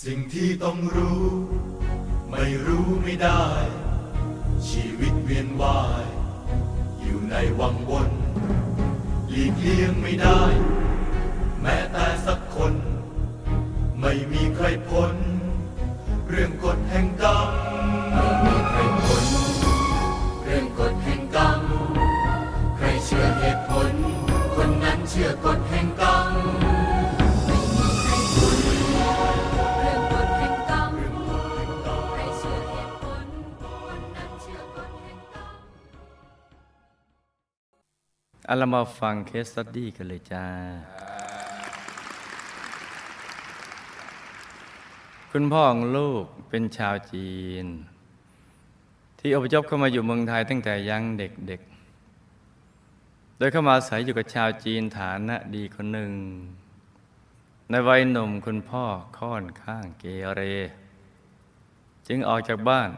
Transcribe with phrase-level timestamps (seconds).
[0.00, 1.24] สิ่งที่ต้องรู้
[2.30, 3.46] ไม่รู้ไม่ได้
[4.68, 6.06] ชีวิตเวียนว่าย
[7.00, 8.10] อยู่ในวังวน
[9.28, 10.42] หลีกเลี่ยงไม่ได้
[11.60, 12.74] แม้แต่สักคน
[14.00, 15.12] ไม่มีใครพ้น
[16.28, 17.48] เรื่องกฎแห่งกรรม
[18.12, 19.24] ไม่มีใครพ้น
[20.44, 21.60] เรื่องกฎแห่งกรรม
[22.76, 23.92] ใครเชื่อเหตุผล
[24.54, 25.58] คนนั้นเชื่อกฎ
[38.52, 40.46] เอาเรามาฟัง case study กันเลยจ้า
[45.30, 47.32] คุณพ่อของลูกเป็นชาวจี
[47.64, 47.66] น
[49.18, 56.12] ที่อพยพเข้ามาอยู่เมืองไทยตั้งแต่ยังเด็กๆ โดยเข้ามาอาศัยอยู่กับชาวจีนฐานะดีคนหนึ่ง
[57.70, 58.84] ในวัยหนุ่มคุณพ่อ
[59.18, 60.40] ค่อนข้างเกเร
[62.06, 62.90] จึงออกจากบ้าน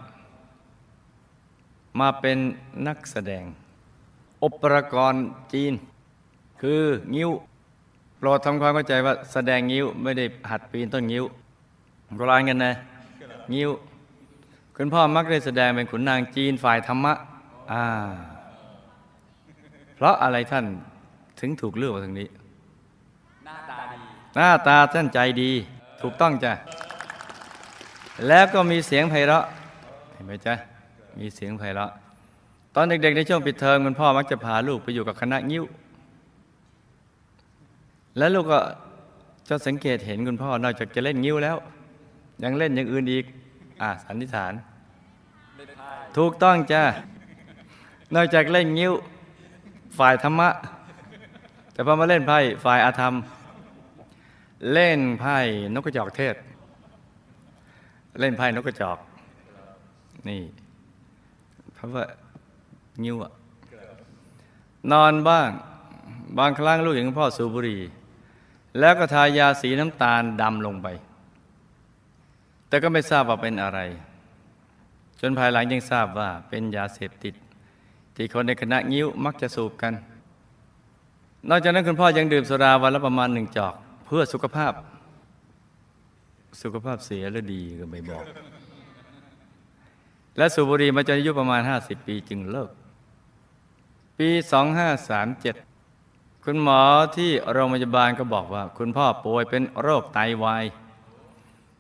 [2.01, 2.39] มาเป็น
[2.87, 3.47] นักแสดง
[4.45, 5.73] อุปกรณ์จีน
[6.61, 6.81] คือ
[7.15, 7.31] งิ้ว
[8.19, 11.25] โปรดทำความเข้าใจว่าแสดงงิ้วไม่ได้หัดปีนต้นงิ้ว
[12.17, 12.73] โบราณกันนะ
[13.55, 13.71] งิ้ว
[14.77, 17.13] คุณพ่อมักได้แสดงเป็นขุนนางจีนฝ่ายธรรมะ
[17.73, 17.85] อ่า
[19.95, 20.65] เพราะอะไรท่าน
[21.41, 22.29] ถึงถูกเลือกมาทางนี้
[23.45, 23.99] หน้าตาดี
[24.37, 25.51] หน้าตาท่านใจดี
[26.01, 26.53] ถูกต้องจ้ะ
[28.29, 29.45] แล้วก็มีเสียงไพเราะ
[30.13, 30.55] เห็นไหมจ๊ะ
[31.19, 31.91] มีเสียงไพเราะ
[32.77, 35.65] ตอนเด็กๆในช่วงปิดเทอมคุณพ่อมักจะพาลูกไปอยู่กับคณะงิ้ว
[38.19, 38.61] แล้วลูกก็
[39.49, 41.57] จะสังเกตเห็นคุณพ่อนอกจากจะเล่นงิ้วแล้ว
[42.43, 43.25] ยังเล่นอย่างอื่นอีก
[43.83, 44.53] อ่าสันนิษฐาน
[46.17, 46.83] ถูกต้องจ้า
[48.15, 48.93] นอกจากเล่นงิ้ว
[49.99, 50.49] ฝ่ายธรรมะ
[51.73, 53.15] แต่พอมาเล่นไพ่ฝ่ายอาธรรม
[54.73, 55.37] เล่นไพ่
[55.75, 56.35] นกกระจอกเทศ
[58.21, 58.99] เล่นไพ่นกกระจอก
[60.29, 60.43] นี่
[61.75, 62.05] เพราะว่า
[63.03, 63.33] งิ้วอะ
[64.93, 65.49] นอนบ้าง
[66.39, 67.81] บางครั้งลูกเห็นคุณพ่อสูบบุหรี่
[68.79, 70.87] แล้วก็ทายาสีน้ำตาลดำลงไป
[72.69, 73.81] แต่ก็ไม่ทราบว่าเป็นอะไร
[75.21, 77.35] จนภายหลังยังทราบว่าเป็นยาเสพติด
[78.17, 79.93] ที่คนในคณะงิ้วมักจะสูบกัน
[81.49, 83.75] นอกจากนั้นคุณพ่อยังดื่มสุราวันละประมาณหนึ่งจอก
[84.07, 84.73] เพื่อสุขภาพ
[86.63, 88.25] สุขภาพเสียหรือดีก็ไม่บอก
[90.37, 92.71] และสูบบุหรี่มาจนอายุประมาณ 50 ปีจึงเลิก
[94.19, 94.31] ปี
[95.17, 96.81] 2537 คุณหมอ
[97.17, 100.65] ที่โรงพยาบาลก็บอกว่า คุณพ่อป่วยเป็นโรคไตวาย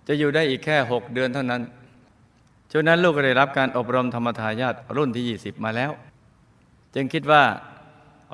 [0.07, 1.63] จะอยู่ได้อีกแค่ 6 เดือนเท่านั้น
[2.71, 5.93] ช่วงนั้นลูกก็ได้รับการอบรมธรรมทายาทรุ่นที่ 20 มาแล้ว
[6.95, 7.45] จึงคิดว่า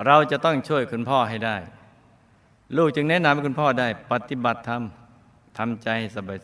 [0.07, 1.57] เราจะต้องช่วยคุณพ่อให้ได้
[2.77, 4.83] ลูกจึงแนะนำให้คุณพ่อได้ ปฏิบัติธรรม
[5.59, 5.89] ทำใจ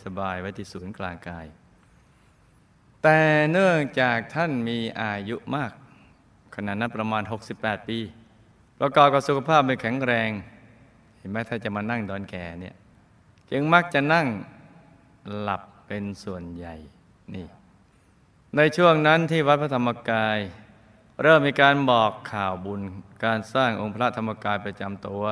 [0.05, 1.47] สบายๆไว้ที่ศูนย์กลางกาย
[3.03, 3.21] แต่
[3.53, 5.72] เนื่องจากท่านมีอายุมาก
[6.59, 7.22] ขณะนั้นประมาณ
[7.55, 7.99] 68 ปี
[8.81, 10.31] ประกอบกับสุขภาพไม่แข็งแรง
[11.19, 12.75] เห็นไหมถ้าจะมานั่งดอนแก่เนี่ย
[13.50, 14.27] จึงมักจะนั่ง
[15.41, 16.75] หลับเป็นส่วนใหญ่
[17.34, 17.47] นี่
[18.56, 20.39] ในช่วงนั้นที่วัดพระธรรมกาย
[21.22, 22.81] เริ่มมีการบอกข่าวบุญ
[23.25, 25.25] การสร้างองค์พระธรรมกายประจำตัว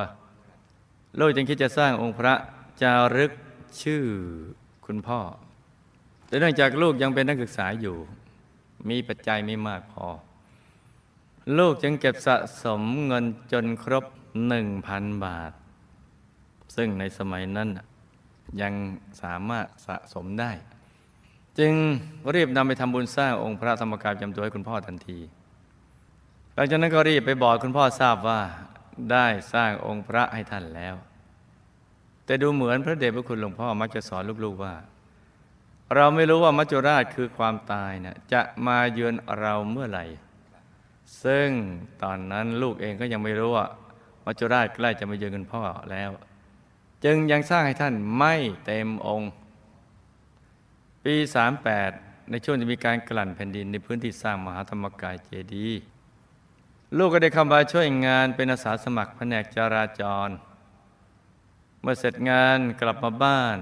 [1.19, 2.33] ลูกจึงคิดจะสร้างองค์พระ
[2.81, 3.31] จารึก
[3.81, 4.03] ชื่อ
[4.85, 5.19] คุณพ่อ
[6.27, 7.97] แต่เนื่องจากลูกยังเป็นนักศึกษาอยู่
[8.89, 10.07] มีปัจจัยไม่มากพอ
[11.57, 14.05] ลูกจึงเก็บสะสมเงินจนครบ
[14.47, 15.51] หนึ่งพันบาท
[16.75, 17.69] ซึ่งในสมัยนั้น
[18.61, 18.73] ยัง
[19.21, 20.51] สามารถสะสมได้
[21.59, 21.73] จึง
[22.33, 25.19] รีบนำไปทำบุญสร้างองค์พระธรรมกายจำตัวให้คุณพ่อทันที
[26.55, 28.41] หลังจากนั้นก็รีบไปบอกคุณพ่อทราบว่า
[29.11, 30.95] ได้สร้างองค์พระให้ท่านแล้ว
[32.25, 34.75] แต่ดูเหมือนพระเดชพระคุณหลวงพ่อมักจะสอนลูกๆว่า
[35.95, 40.05] เราไม่รู้ว่ามัจจุราชคือความตายนะจะมาเยือนเราเมื่อไหร่
[41.23, 41.47] ซึ่ง
[42.03, 43.65] ตอนนั้นลูกเองก็ยังไม่รู้ว่า
[44.25, 45.61] มัจจุราชใกล้จะมาเยือนคุณพ่อ
[45.91, 46.09] แล้ว
[47.03, 48.35] จึงยังสร้างให้ท่านไม่
[48.65, 49.31] เต็มองค์
[51.03, 51.15] ปี
[51.71, 55.81] 38 ในช่วงที่มีการกลั่นแผ่นดินในพื้นที่สร้างมหาธรรมกายเจดีย์
[56.97, 60.29] ลูกก็ได้เข้ามาช่วยงานเป็นอาสาสมัครแผนกจราจร
[61.81, 63.57] เมื่อเสร็จงานกลับมาบ้าน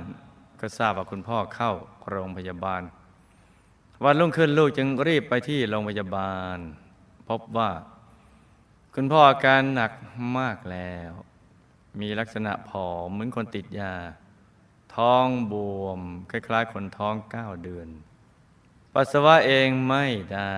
[0.62, 1.72] ก็ทราบว่าคุณพ่อเข้า
[2.10, 2.82] โรงพยาบาล
[4.04, 6.58] วันรุ่งขึ้นลูกจึงรีบไปที่โรงพยาบาล
[7.30, 7.72] พบว่า
[8.96, 9.92] คุณพ่ออาการหนัก
[10.38, 11.12] มากแล้ว
[12.00, 13.96] มีลักษณะผอมเหมือนคนติดยา
[14.96, 16.00] ท้องบวม
[16.32, 17.90] คล้ายๆ คนท้องเก้าเดือน
[18.94, 20.58] ปัสสาวะเองไม่ได้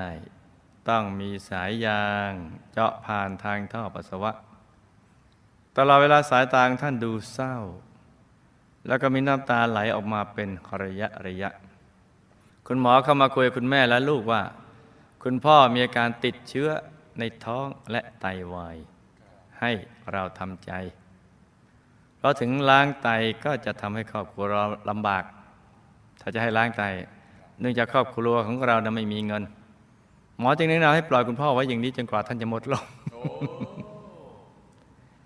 [0.89, 2.31] ต้องมีสายยาง
[2.71, 4.31] เจาะผ่านทางท่อปัสสาวะ
[5.77, 7.55] ตลอดเวลาสายตาของท่านดูเศร้า
[8.87, 10.49] แล้วก็มีน้ำตาไหลออกมาเป็น
[10.83, 11.49] ระยะระยะ
[12.67, 14.41] คุณหมอเข้ามาคุยคุณแม่และลูกว่า
[15.27, 16.69] คุณพ่อมีอาการติดเชื้อ
[17.19, 18.77] ในท้องและไตวาย
[19.59, 19.71] ให้
[20.13, 20.71] เราทำใจ
[22.17, 23.09] เพราะถึงล้างไต
[23.45, 25.23] ก็จะทำให้ครอบครัวเราลำบาก
[26.21, 26.83] ถ้าจะให้ล้างไต
[27.59, 29.43] เนื่องจากครอบครัวของเรานะไม่มีเงิน
[30.39, 32.85] หมอจึงแนะนำให้ปล่อยคุณพ่อไว้อย่างนี้จนกว่าท่านจะหมดลม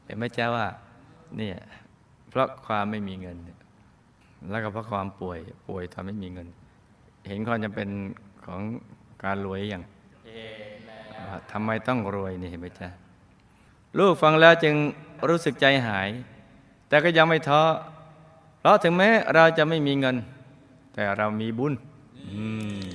[0.06, 0.68] เห็นไหมเจ้าว่า
[1.38, 1.58] เนี่ย
[2.30, 3.38] เพราะความไม่มีเงิน
[4.52, 6.48] แล้วก็เพราะความป่วยป่วยทำให้มีเงิน
[7.28, 7.88] เห็นความจำเป็น
[8.48, 8.62] ของ
[9.24, 9.84] การรวยอย่าง
[11.28, 12.88] ว่าทำไมต้องรวยนี่เห็นไหมจ๊ะ
[13.98, 14.76] ลูกฟังแล้วจึง
[15.30, 16.10] รู้สึกใจหาย
[16.88, 17.62] แต่ก็ยังไม่ท้อ
[18.60, 20.16] เพราะถึงแม้เราจะไม่มีเงิน
[20.94, 21.74] แต่เรามีบุญ
[22.28, 22.44] อื
[22.82, 22.90] ม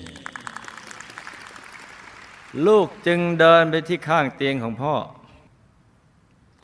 [2.67, 4.95] ลูกจึงเดินไปที่ข้างเตียงของพ่อ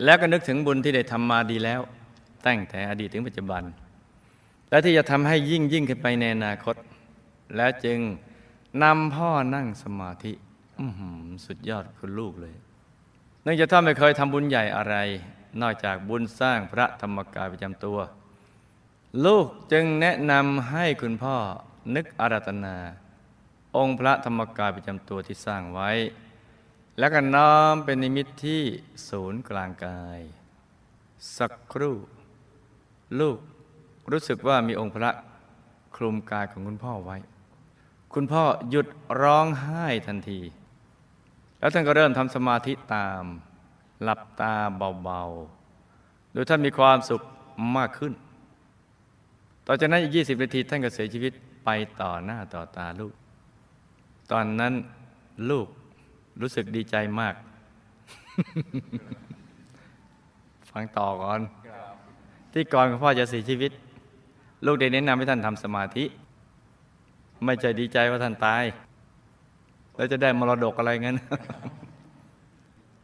[0.05, 1.81] แล้วก็นึกถึงบุญที่ได้ทำมาดีแล้ว
[2.47, 3.62] ตั้งแต่อดีตถึงปัจจุบัน
[4.71, 6.77] และที่จะทำให้ยิ่งยิ่งขึ้นไปในอนาคต
[7.57, 7.99] แล้วจึง
[8.83, 10.33] นำพ่อนั่งสมาธิ
[11.47, 12.55] สุดยอดคุณลูกเลย
[13.43, 14.95] เนื่องจากท่านไม่เคยทำบุญใหญ่อะไร
[15.61, 17.99] นอกจากบุญสร้างพระธรรมกายประจำตัว
[19.25, 21.37] ลูกจึงแนะนำให้คุณพ่อ
[21.95, 22.77] นึกอาราธนา
[23.77, 25.91] องค์พระธรรมกายประจำตัวที่สร้างไว้
[26.99, 28.63] แล้วก็น้อมเป็นนิมิตที่
[29.09, 30.21] ศูนย์กลางกาย
[31.37, 31.97] สักครู่
[33.21, 33.39] ลูก
[34.11, 35.11] รู้สึกว่ามีองค์พระ
[35.97, 37.17] คลุมกายของคุณพ่อไว้
[38.15, 38.87] คุณพ่อหยุด
[39.23, 40.41] ร้องไห้ทันที
[41.59, 43.23] แล้วท่านก็เริ่มทำสมาธิตาม
[44.03, 44.55] หลับตา
[45.03, 47.23] เบาๆ โดยท่านมีความสุข
[47.77, 48.12] มากขึ้น
[49.67, 51.33] ต่อจากนั้นอีก 20 นาทีท่านก็เสียชีวิต
[51.65, 51.69] ไป
[52.01, 53.12] ต่อหน้าต่อตาลูก
[54.33, 54.75] ตอนนั้น
[55.51, 55.67] ลูก
[56.41, 57.35] รู้สึกดีใจมาก
[60.71, 61.41] ฟังต่อก่อน
[62.53, 63.71] ที่ก่อนคุณพ่อจะเสียชีวิต
[64.67, 66.05] ลูกได้แนะนำให้ท่านทำสมาธิ
[67.45, 68.65] ไม่ใจดีใจว่าท่านตาย
[69.97, 71.17] แล้วจะได้มรดกอะไรงั้น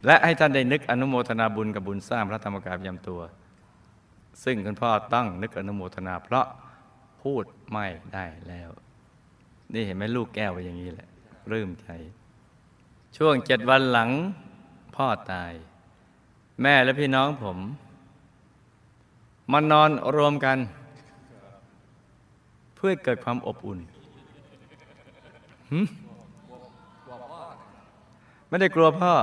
[0.05, 3.21] และให้ท่านได้นึกอนุโมทนาบุญกับบุญสร้างพระธรรมกายประจำตัว
[4.43, 6.47] ซึ่งคุณพ่อตั้งนึกอนุโมทนา เพราะ
[7.21, 8.69] พูดไม่ได้แล้ว
[9.73, 11.07] นี่เห็นไหมลูกแก้วไปอย่างนี้แหละ
[11.51, 11.87] รื่มใจ
[13.17, 14.09] ช่วงเจ็ดวันหลัง
[14.95, 15.53] พ่อตาย
[16.61, 17.57] แม่และพี่น้องผม
[19.51, 20.57] มานอนรวมกัน
[22.75, 23.79] เพื่อเกิดความอบอุ่น
[28.47, 29.13] ไม่ได้กลัวพ่อ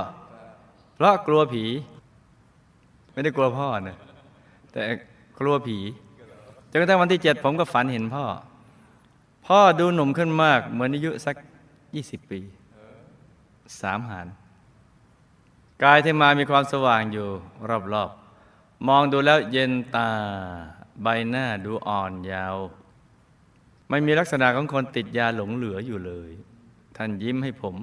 [0.95, 1.65] เพราะกลัวผี
[3.11, 3.97] ไม่ได้กลัวพ่อนะ
[4.71, 4.81] แต่
[5.39, 5.77] กลัวผี
[6.69, 8.25] จนกระทั่งวันที่เจ็ดผมก็ฝันเห็นพ่อ
[9.45, 11.35] พ่อดูหนุ่มขึ้นมาก เหมือนอายุสัก
[11.95, 12.39] ยี่สิบปี
[13.81, 14.27] สามหาร
[15.83, 17.27] กายที่มามีความสว่างอยู่
[17.93, 20.09] รอบๆมองดูแล้วเย็นตา
[21.03, 22.55] ใบหน้าดูอ่อนยาว
[23.89, 26.31] ไม่มีลักษณะของคนติดยาหลงเหลืออยู่เลย
[26.97, 27.75] ท่านยิ้มให้ผม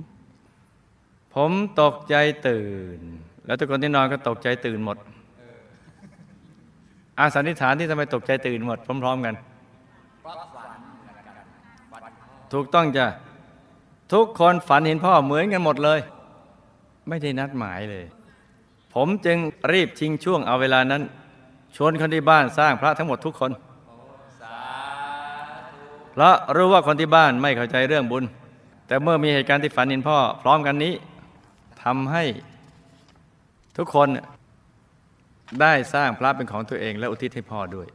[1.35, 1.51] ผม
[1.81, 2.15] ตกใจ
[2.49, 3.01] ตื่น
[3.47, 4.99] แล้วทุกคนที่นอนก็ตกใจตื่นหมด
[7.19, 9.35] อาสันนิษฐานที่ทำไมตกใจตื่นหมดพร้อม ๆ กัน
[12.53, 13.07] ถูกต้องจ้ะ
[14.13, 16.01] ทุกคนฝันเห็นพ่อเหมือนกันหมดเลย
[17.09, 18.05] ไม่ได้นัดหมายเลย
[18.95, 19.39] ผมจึง
[19.73, 21.03] รีบชิงช่วงเอาเวลานั้น
[21.77, 23.51] ชวนคนที่บ้านสร้างพระทั้งหมดทุกคน
[26.13, 28.25] เพราะรู้ว่าคนที่บ้านไม่เข้าใจเรื่องบุญ
[28.87, 30.95] แต่เมื่อมีเหตุการณ์ที่ฝันเห็นพ่อ พร้อมกันนี้
[31.83, 32.25] ทำให้
[33.77, 34.09] ทุกคน
[35.61, 37.89] ได้สร้างพระเป็นของตัวเอง และอุทิศให้พ่อด้วย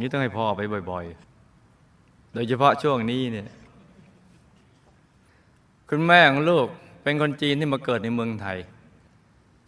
[0.00, 0.60] นี่ต้องให้พ่อไป
[0.90, 1.04] บ่อย
[1.70, 3.48] ๆ โดยเฉพาะช่วงนี้เนี่ย
[5.88, 6.66] คุณแม่ของลูก
[7.02, 8.58] เป็นคนจีนที่มาเกิดในเมืองไทย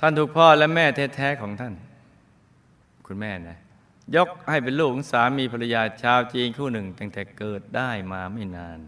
[0.01, 1.75] ท่านถูกพ่อและแม่แท้ๆของท่าน
[3.07, 3.59] คุณแม่นะ
[4.17, 8.79] ยกให้เป็นลูกของสามีภรรยาชาวจีนคู่หนึ่ง ตั้งแต่เกิดได้มาไม่นาน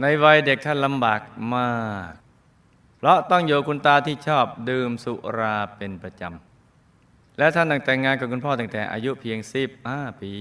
[0.00, 1.20] ในวัยเด็กท่านลำบาก
[1.54, 1.72] มา
[2.10, 2.12] ก
[2.96, 10.32] เพราะต้องอยู่คุณตาที่ชอบดื่มสุราเป็นประจำ และท่านตั้งแต่งงานกับคุณพ่อตั้งแต่อายุเพียงสิบห้าปี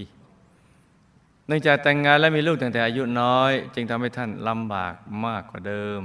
[1.47, 4.93] เนื่องจากแต่งงานและมีลูกตั้งแต่อายุน้อย จึงทำให้ท่านลำบาก
[5.25, 6.01] มากกว่าเดิม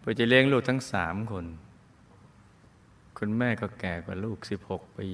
[0.00, 1.46] เพื่อจะเลี้ยงลูกทั้งสามคน
[3.18, 5.08] คุณแม่ก็แก่กว่าลูกสิบหกปี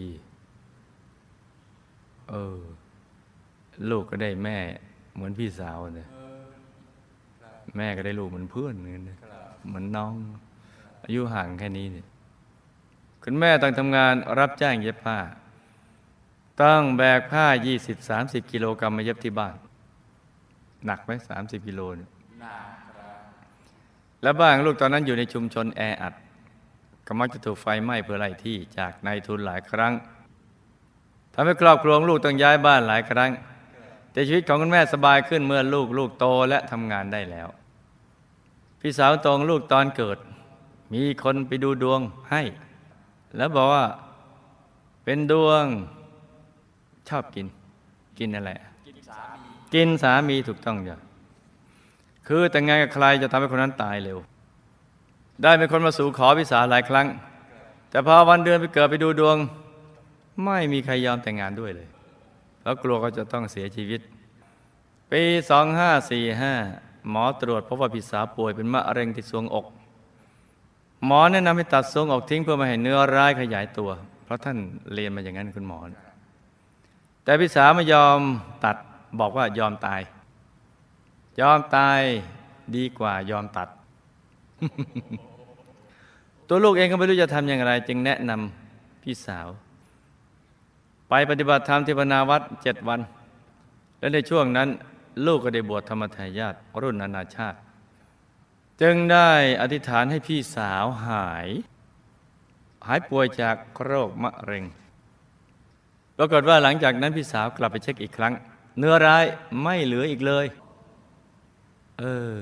[2.31, 2.59] เออ
[3.91, 4.59] ลูกก็ได้แม่
[5.15, 6.09] เหมือนพี่สาวเนี่ย
[7.77, 9.19] แม่ก็ได้ลูกเหมือนเพื่อนเนี่ย
[9.69, 10.13] เหมือนน้อง
[11.05, 12.07] อายุห่างแค่นี้เนี่ย
[13.23, 15.19] คุณแม่ต้องทำงานรับจ้างเย็บผ้า
[16.63, 17.47] ต้องแบกผ้า
[17.99, 19.57] 20-30 กิโลกรัมมาเย็บที่บ้าน
[20.87, 22.11] หนักไหม30 กิโลเนี่ย
[24.23, 26.15] แล้วบ้านลูกตอนนั้นอยู่ในชุมชนแออัด
[27.07, 29.93] ก็มักจะถูกไฟไหม้เพื่อไล่ที่จากนายทุนหลายครั้ง
[31.39, 33.31] ทำให้ครอบครัวของลูกต้องย้ายบ้านหลายครั้ง
[34.13, 37.49] แต่ชีวิตของคุณแม่สบายขึ้นเมื่อลูกลูกโตและทำงานได้แล้ว
[38.81, 40.19] พี่สาวตรงลูกตอนเกิด
[40.95, 42.01] มีคนไปดูดวง
[42.31, 42.43] ให้
[43.37, 43.85] แล้วบอกว่า
[45.05, 45.65] เป็นดวง
[47.09, 47.47] ชอบกิน
[48.19, 48.53] กินอะไร
[49.75, 50.97] กินสามีถูกต้องจ้ะ
[52.27, 54.19] คือแต่งงานกับใครจะทำให้คนนั้นตายเร็ว
[55.43, 57.07] ได้เป็นคนมาสู่ขอพิสาหลายครั้ง
[57.91, 59.37] แต่พอวันเดือนไปเกิดไปดูดวง
[60.45, 61.89] ไม่มีใครยอมแต่งงานด้วยเลย
[62.61, 64.01] เพราะกลัวเขาจะต้องเสียชีวิต
[65.13, 65.23] ปี
[66.17, 69.67] 2545 หมอตรวจพบว่าพี่สาวป่วยเป็นมะเร็งที่สวงอก
[71.07, 73.91] หมอแนะนำให้ตัดสวงอกทิ้งเพื่อไม่ให้เนื้อร้ายขยายตัว
[74.25, 74.59] เพราะท่าน
[74.95, 75.79] เรียนมาอย่างนั้นคุณหมอ
[77.25, 78.21] แต่พี่สาวไม่ยอม
[78.65, 78.77] ตัด
[79.21, 80.01] บอกว่ายอมตาย
[81.41, 82.01] ยอมตาย
[82.77, 83.69] ดีกว่ายอมตัด
[86.49, 89.47] ตัวลูกเองก็ไม่รู้จะทำอย่างไร จึงแนะนำพี่สาว
[91.09, 93.01] ไปปฏิบัติธรรมที่พนาวัดเจ็ดวัน
[93.99, 94.69] และในช่วงนั้น
[95.27, 97.59] ลูกก็ได้บวชธรรมทายาทรุ่นนานาชาติ
[98.83, 101.49] จึงได้อธิษฐานให้พี่สาวหาย
[102.87, 104.65] หายป่วยจากโรคมะเร็ง
[106.17, 108.33] ปรากฏว่าหลังจากนั้นพี่สาวกลับไปเช็คอีกครั้ง
[108.79, 109.25] เนื้อร้าย
[109.63, 110.47] ไม่เหลืออีกเลย
[111.99, 112.37] เออ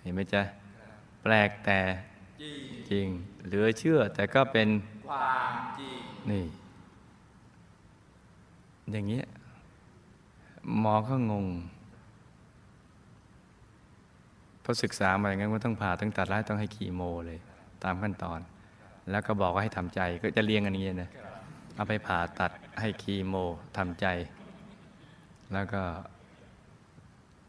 [0.00, 0.42] เห็นไหมจ๊ะ
[1.22, 1.80] แปลกแต่
[2.90, 3.06] จริง
[3.46, 4.68] เหลือเชื่อแต่ก็เป็น
[5.08, 5.98] ความจริง
[6.30, 6.44] นี่
[8.94, 9.26] อย่างเงี้ย
[10.78, 11.46] หมอก็งง
[14.60, 17.38] เพราะศึกษามาอย่างนั้นว่าต้องผ่าต้องตัดร้ายต้องให้คีโมเลย
[17.84, 18.40] ตามขั้นตอน
[19.10, 21.10] แล้วก็บอกว่าให้ทำใจก็จะเรียงกันอย่างนี้นะ
[21.76, 23.34] เอาไปผ่าตัดให้คีโม
[23.76, 24.06] ทำใจ
[25.52, 25.82] แล้วก็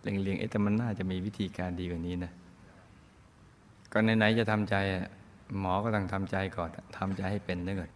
[0.02, 2.32] เลียงๆเอ๊ะแต่มันน่าจะมีวิธีการดีกว่านี้นะ
[3.92, 4.76] ก็ไหนๆจะทำใจ
[5.60, 7.92] หมอก็ต้องทำใจก่อนทำใจให้เป็นนึกก่อน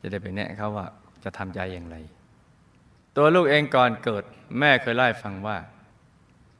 [0.00, 0.86] จะได้ไปแนะเขาว่า
[1.24, 1.96] จะทำใจอย่างไร
[3.16, 4.24] ตัวลูกเองก่อนเกิด
[4.58, 5.58] แม่เคยเล่าให้ฟังว่า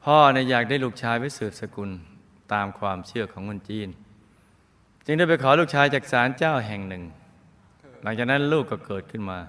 [0.05, 1.89] พ่อเนี่ยอยากได้ลูกชายไว้สืบสกุล
[2.53, 3.89] ตามความเชื่อของคนจีน
[5.05, 7.03] จึงได้ไปขอลูกชายจากศาลเจ้าแห่งหนึ่ง
[8.03, 9.39] หลังจากนั้นลูกก็เกิดขึ้นมา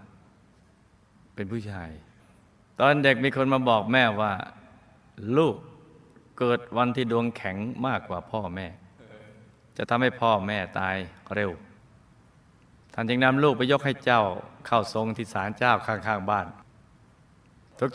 [1.34, 1.90] เป็นผู้ชาย
[2.78, 4.32] ตอนเด็กมีคนมาบอกแม่ว่า
[5.38, 5.56] ลูก
[6.38, 8.66] เกิดวันที่ดวงแข็งมากกว่าพ่อแม่
[9.76, 10.96] จะทำให้พ่อแม่ตาย
[11.34, 11.50] เร็ว
[12.94, 14.22] ท่านจึงนำลูกไปยกให้เจ้า
[14.66, 16.46] เข้าทรงที่ศาลเจ้าข้างๆบ้าน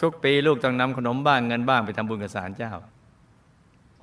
[0.03, 2.73] ทุกๆ ปีลูกต้องนำขนมบ้างเงินบ้างไปทำบุญกับศาลเจ้า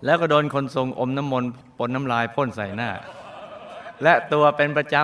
[0.04, 2.90] แล้วก็โดนคนทรงอมน้ำมนต์ปนน้ำลายพ่นใส่หน้า
[4.02, 4.94] และตัวเป็นประจ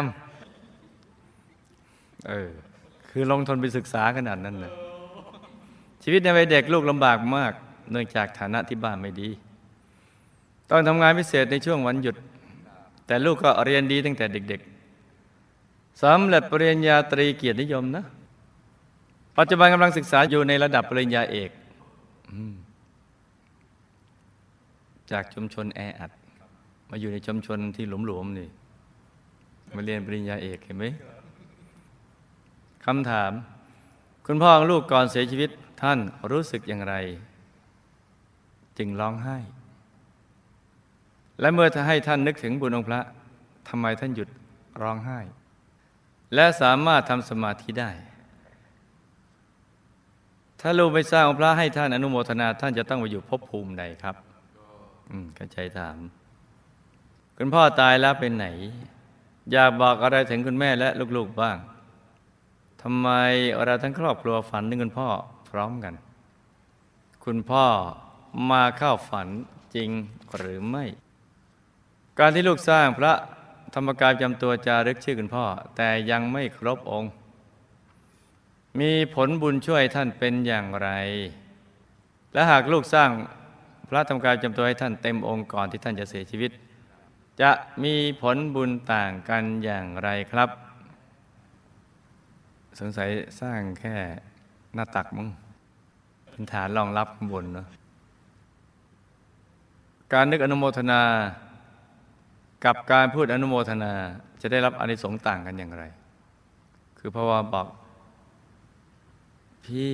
[1.49, 2.51] ำเออ
[3.11, 4.73] คือลงทุนไปศึกษาขนาดนั้นเลย
[6.03, 7.53] ชีวิตในวัยเด็กลูกลำบากมาก
[7.91, 9.29] เนื่องจากฐานะที่บ้านไม่ดี
[10.71, 12.17] ต้องทำงานพิเศษในช่วงวันหยุด
[13.07, 14.61] แต่ลูกก็เรียนดีตั้งแต่เด็ก
[15.31, 18.05] ๆสำเร็จปริญญาตรีเกียรตินิยมนะ
[19.39, 21.51] ปัจจุบันกำลังศึกษาอยู่ในระดับปริญญาเอก
[25.11, 26.11] จากชุมชนแออัด
[26.91, 28.49] มาอยู่ในชุมชนที่หลวมๆนี่
[29.75, 30.85] มาเรียนปริญญาเอกเห็นไหม
[32.85, 33.33] คำถาม
[34.27, 35.51] คุณพ่อของลูกก่อนเสียชีวิต
[35.83, 35.99] ท่าน
[36.31, 36.95] รู้สึกอย่างไร
[38.79, 39.39] จึงร้องไห้
[41.41, 43.01] และเมื่อให้ท่านนึกถึงบุญองค์พระ
[43.69, 44.29] ทำไมท่านหยุด
[44.83, 45.19] ร้องไห้
[46.35, 47.91] และสามารถทำสมาธิได้
[50.67, 54.17] ถ้าลูกไม่สร้างพระให้ท่านอนุโมทนา ท่านจะต้องไปอยู่ภพภูมิใดครับ
[55.11, 55.99] อืมกันใจถาม
[57.39, 58.47] คุณพ่อตายแล้วเป็นไหน
[59.53, 61.57] อยากบอกอะไรถึงคุณแม่และลูกๆบ้าง
[62.83, 63.09] ทำไม
[63.65, 65.09] เราทั้งครอบครัวฝันถึงคุณพ่อ
[65.51, 65.95] พร้อมกัน
[67.25, 67.65] คุณพ่อ
[68.51, 69.29] มาเข้าฝัน
[69.75, 69.91] จริง
[70.37, 70.85] หรือไม่
[72.19, 73.13] การที่ลูกสร้างพระ
[73.75, 75.45] ธรรมกายจำตัวจารึกชื่อคุณพ่อ
[75.77, 77.11] แต่ยังไม่ครบองค์
[78.81, 80.89] มีผลบุญช่วยท่านเป็นอย่างไร
[82.33, 83.11] และหากลูกสร้าง
[83.89, 86.51] พระธรรมกายจำตัวให้ท่านเต็มองค์ก่อนที่ท่านจะเสียชีวิต
[87.41, 87.51] จะ
[87.85, 90.51] มีผลบุญต่างกันอย่างไรครับ
[92.79, 93.09] สงสัย
[93.41, 93.97] สร้างแค่
[94.75, 95.29] หน้าตักมั้ง
[96.31, 97.67] เป็นฐานรองรับข้างบนเนาะ
[100.13, 101.01] การนึกอนุโมทนา
[102.65, 103.93] กับการพูดอนุโมทนา
[104.43, 105.85] จะได้รับอนิสงส์ต่างกันอย่างไร
[106.99, 107.67] คือพระว่าบอก
[109.67, 109.93] พี่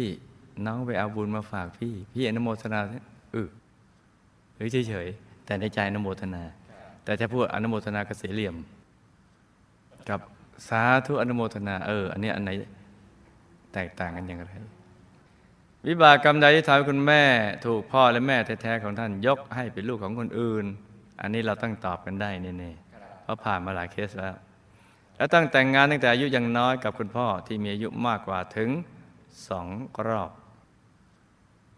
[0.67, 2.81] น้องไปเอาบุญมาฝากพี่ พี่อนุโมทนา
[3.33, 3.49] เออ
[4.57, 6.43] หรือเฉยๆแต่ในใจอนุโมทนา
[7.05, 8.57] แต่ถ้าพูดอนุโมทนาก็เสียเหลี่ยม
[10.09, 10.21] กับ
[10.69, 12.50] สาธุอนุโมทนา เออ อันนี้อันไหน
[13.75, 14.53] แตกต่างกันอย่างไร
[15.87, 17.23] วิบากกรรมใดที่ทำให้คุณแม่
[17.67, 20.65] ถูกพ่อและแม่แท้ๆของท่านยกให้เป็นลูกของคนอื่น
[21.21, 24.37] อันนี้เราต้องตอบกันได้แน่ๆเพราะผ่านมาหลายเคสแล้ว
[25.17, 28.69] และตั้งแต่งงานตั้งแต่อายุยังน้อยกับคุณพ่อที่มีอายุมากกว่าถึง
[29.49, 29.67] สอง
[30.07, 30.31] รอบ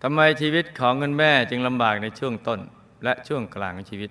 [0.03, 2.61] ทำไมชีวิตของคุณแม่จึงลำบากในช่วงต้น
[3.05, 4.11] และช่วงกลางของชีวิต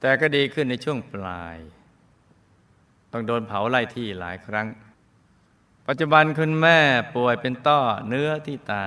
[0.00, 1.56] แต่ก็ดีขึ้นในช่วงปลาย
[3.12, 4.66] ต้องโดนเผาไล่ที่หลายครั้ง
[5.88, 6.78] ปัจจุบันคุณแม่
[7.14, 8.84] ป่วยเป็นต้อเนื้อที่ตา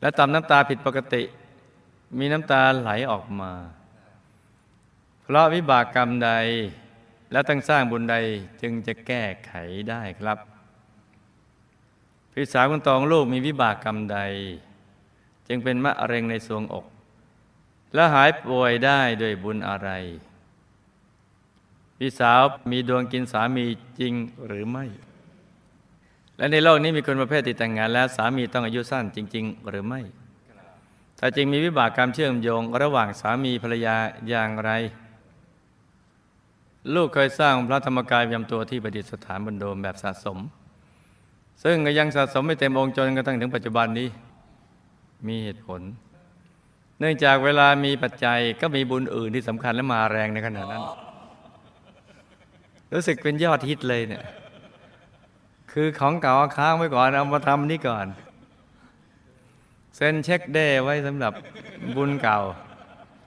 [0.00, 1.22] และต่ำน้ำตาผิดปกติ
[2.18, 3.52] มีน้ำตาไหลออกมา
[5.22, 6.30] เพราะวิบากกรรมใด
[7.32, 8.16] และต้องสร้างบุญใด
[8.62, 9.52] จึงจะแก้ไข
[9.90, 10.38] ได้ครับ
[12.38, 14.18] พี่สาวคุณตองลูกมีวิบากกรรมใด
[15.48, 16.86] จึงเป็นมะเร็งในสวงอก
[17.94, 19.88] และหายป่วยได้ด้วยบุญอะไร
[21.98, 23.64] พี่สาวมีดวงกินสามี
[24.00, 24.14] จริง
[24.46, 24.84] หรือไม่
[26.36, 30.00] และในโลกนี้มีคนประเภทติดแต่งงาน แล้วสามีต้องอายุสั้นจริง ๆ หรือไม่
[31.18, 33.96] ถ้าจริงมีวิบากกรรมเชื่อมโยง ระหว่างสามีภรรยา
[34.28, 34.70] อย่างไร
[36.94, 40.38] ลูกเคยสร้างพระธรรมกายประจำตัวที่ประดิษฐานบนโดมแบบสะสม
[41.62, 44.08] ซึ่งก็ยังสะสมไม่เต็มองค์จนกระทั่งถึงปัจจุบันนี้
[45.28, 45.80] มีเหตุผล
[46.98, 50.82] เนื่องจากเวลามีปัจจัยก็มีบุญอื่นที่สำคัญและมาแรงในขณะนั้น
[52.92, 54.24] รู้สึกเป็นยอดฮิตเลยเนี่ย
[55.72, 58.06] คือของเก่าค้างไว้ก่อนเอามาทำนี่ก่อน
[59.96, 61.32] เซ็นเช็คเด้ไว้สำหรับ
[61.96, 62.40] บุญเก่า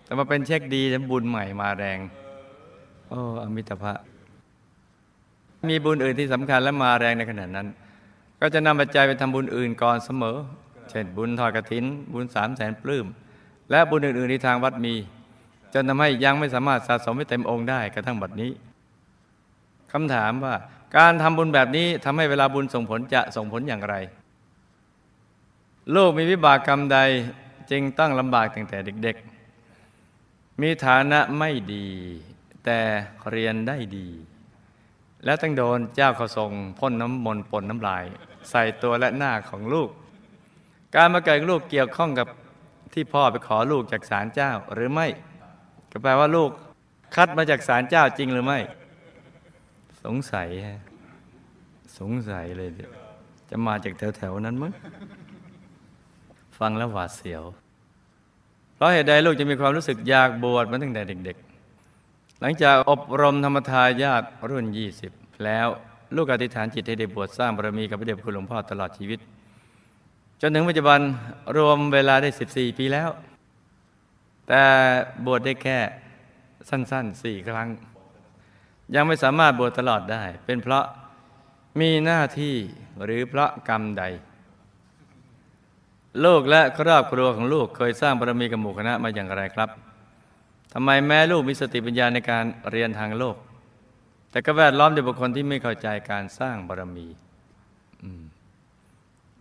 [0.03, 2.00] แต่มาเป็นเช็คดีแล้วบุญใหม่มาแรง
[3.09, 3.93] โอ้อมิตรภะ
[5.69, 7.67] มีบุญอื่นที่สำคัญและมาแรงในขณะนั้น
[8.39, 10.38] ก็จะนำปัจจัยไปทำบุญอื่นก่อนเสมอ
[10.89, 13.05] เช่นบุญทอดกระถิน บุญสามแสนปลื้ม
[13.72, 14.96] และบุญอื่นๆที่ทางวัดมี
[15.74, 18.51] จนทำให้ยังไม่สามารถสะสมให้เต็มองค์ได้กระทั่งบัดนี้
[19.91, 20.55] คำถามว่า
[20.98, 23.96] การทำบุญแบบนี้ทำให้เวลาบุญส่งผลจะส่งผลอย่างไร
[25.96, 27.00] ลูกมีวิบากกรรมใด
[27.72, 29.15] จึงต้องลำบากตั้งแต่เด็ก
[29.89, 31.88] ๆ มีฐานะไม่ดี
[32.65, 32.79] แต่
[33.31, 34.08] เรียนได้ดี
[35.25, 38.05] และต้องโดนเจ้าเขาทรงพ่นน้ำมนต์ปนน้ำลาย
[38.50, 39.89] ใส่ตัวและหน้าของลูก
[40.96, 42.27] การมาเกิดลูกเกี่ยวข้องกับ
[42.93, 45.08] ที่พ่อไปขอลูกจากศาลเจ้าหรือไม่
[45.91, 46.49] ก็แปลว่าลูก
[47.15, 48.60] คัดมาจากศาลเจ้าจริงหรือไม่
[50.04, 50.80] สงสัยฮะ
[51.99, 52.69] สงสัยเลย
[53.49, 54.73] จะมาจากแถวๆนั้นมั้ง
[56.60, 57.43] ฟังแล้วหวาดเสียว
[58.75, 61.38] เพราะเหตุใดลูกจะมีความรู้สึกอยากบวชมาตั้งแต่เด็ก
[61.88, 64.65] ๆ หลังจากอบรมธรรมทายาทรุ่น
[65.06, 65.67] 20 แล้ว
[66.15, 69.19] ลูกอธิษฐานจิตให้ได้บวชสร้างบารมีกับพระเดชคุณหลวงพ่อตลอดชีวิต
[70.41, 71.00] จนถึงปัจจุบัน
[71.58, 73.10] รวมเวลาได้ 14 ปีแล้ว
[74.48, 74.63] แต่
[75.26, 75.78] บวชได้แค่
[76.69, 77.67] สั้นๆสี่ครั้ง
[78.95, 80.86] ยังไม่สามารถบวชตลอดได้ เป็นเพราะ
[81.80, 82.56] มีหน้าที่
[83.04, 84.04] หรือเพราะกรรมใด
[86.26, 89.69] ลูกและครอบครัวของลูกเคยสร้างบารมีกับหมู่คณะมาอย่างไรครับ
[90.74, 93.36] ทำไมแม้ลูกมีสติปัญญาในการเรียนทางโลก
[94.31, 97.07] แต่ก็แวดล้อมด้วยบุคคลที่ไม่เข้าใจการสร้างบารมี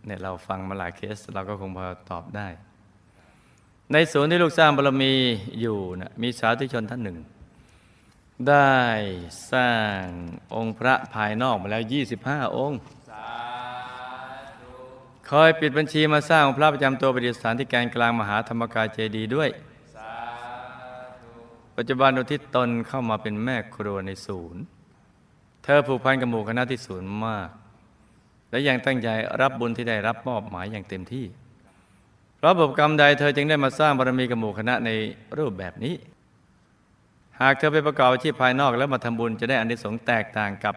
[0.05, 2.47] เนี่ยเราฟังมาหลายเคส เราก็คงพอตอบได้
[3.91, 5.13] ในศูนย์ที่ลูกสร้างบารมี
[5.59, 7.17] อยู่นะมีสาธุชนท่านหนึ่ง
[8.49, 8.77] ได้
[9.51, 10.01] สร้าง
[10.55, 11.83] องค์พระภายนอกมาแล้ว
[12.21, 12.79] 25 องค์
[15.29, 19.49] คอยปิดบัญชีมาสร้างองค์พระประจำตัวประดิษฐานที่แกนกลางมหาธรรมกายเจดีย์ด้วย
[21.75, 24.63] ปัจจุบันอุทิศตนเข้ามาเป็นแม่ครัวในศูนย์
[25.75, 27.49] อผูกพันกับหมู่คณะที่ศูนย์มาก
[28.49, 29.09] และยังตั้งใจ
[29.41, 31.25] รับบุญที่ได้รับมอบหมายอย่างเต็มที่
[32.37, 34.89] เพราะบุพกรรมใดเธอจึงได้มาสร้างบารมีกับหมู่คณะใน
[35.37, 35.95] รูปแบบนี้
[37.41, 40.75] หากเธอไปประกอบอาชีพภายนอกแล้วมาทำบุญจะได้อานิสงส์แตกต่างกับ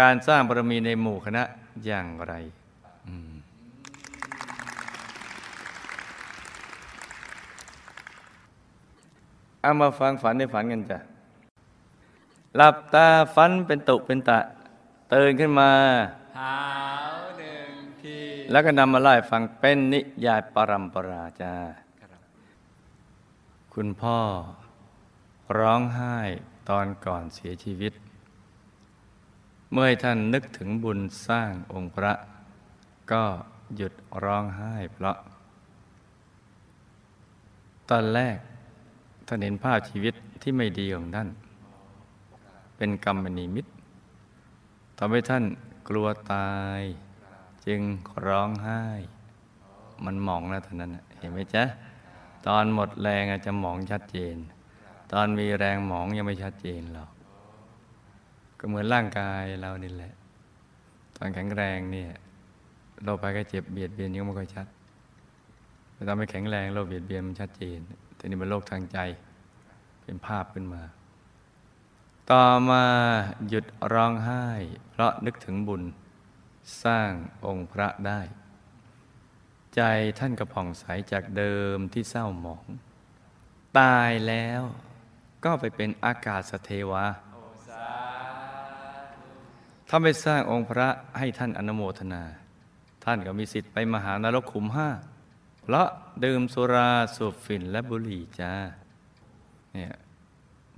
[0.00, 1.42] การสร้างบารมีในหมู่คณะ
[1.84, 2.32] อย่างไร
[9.62, 10.98] เอามาฟังฝันในฝันกันจ้ะ
[12.56, 14.38] หลับตาฝันเป็นตุเป็นตะ
[15.12, 15.72] ตื่นขึ้นมา
[16.38, 16.56] หา
[17.12, 17.70] วหนึ่ง
[18.02, 18.18] ที
[18.50, 21.54] แล้วก็นำมาไล่ฟังเป็นนิยายปรัมปราจ้า
[23.74, 24.18] คุณพ่อ
[25.58, 26.16] ร้องไห้
[26.68, 27.92] ตอนก่อนเสียชีวิต
[29.72, 32.12] เมื่อให้ท่านนึกถึงบุญสร้างองค์พระ
[33.12, 33.24] ก็
[33.76, 33.92] หยุด
[34.24, 35.16] ร้องไห้เพราะ
[37.90, 38.36] ตอนแรก
[39.26, 41.28] ท่านเห็นภาพชีวิตที่ไม่ดีของท่าน
[42.82, 43.66] เป็นกรรมนิมิต
[44.98, 45.44] ทำให้ท่าน
[45.88, 46.80] กลัวตาย
[47.66, 47.80] จึง
[48.26, 48.84] ร้องไห้
[50.04, 51.64] มันหมองแล้วตอนนั้นเห็นไหมจ๊ะ
[52.46, 54.36] ตอนหมดแรงอาจจะหมองชัดเจน
[55.12, 57.10] ตอนมีแรงหมองยังไม่ชัดเจนหรอก
[58.58, 60.12] ก็เหมือนร่างกายเรานี่แหละ
[61.16, 62.10] ตอนแข็งแรงเนี่ย
[63.02, 64.66] โรคภัยไข้เจ็บเบียดเบียนยังไม่ค่อยชัด
[65.92, 67.78] แต่ตอนไม่แข็งแรงโรคเบียดเบียนมันชัดเจน
[68.16, 68.98] แต่นี่เป็นโรคทางใจ
[70.02, 70.82] เป็นภาพขึ้นมา
[72.34, 72.84] ต่อมา
[73.48, 74.46] หยุดร้องไห้
[74.90, 75.82] เพราะนึกถึงบุญ
[76.84, 77.10] สร้าง
[77.46, 78.20] องค์พระได้
[79.76, 79.82] ใจ
[80.18, 82.64] ท่านกระผ่องใสจากเดิมที่เศร้าหมอง
[83.78, 84.62] ตายแล้ว
[85.44, 87.06] ก็ไปเป็นอากาศสเทวา
[89.88, 90.88] ถ้าไปสร้างองค์พระ
[91.18, 92.22] ให้ท่านอนโมทนา
[93.04, 94.88] ท่านก็มีสิทธิ์ไปมหานรกขุมห้า
[95.62, 95.88] เพราะ
[96.24, 98.52] ดื่มสุราสูบฝิ่นและบุหรี่จ้า
[99.72, 99.94] เนี่ย